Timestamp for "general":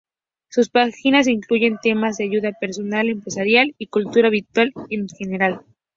5.07-5.61